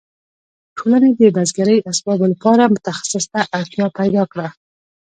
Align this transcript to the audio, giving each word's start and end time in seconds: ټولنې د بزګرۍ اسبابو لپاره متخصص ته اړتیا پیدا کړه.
ټولنې 0.77 1.11
د 1.19 1.21
بزګرۍ 1.35 1.77
اسبابو 1.91 2.25
لپاره 2.33 2.71
متخصص 2.73 3.25
ته 3.33 3.39
اړتیا 3.57 3.85
پیدا 3.97 4.23
کړه. 4.31 4.47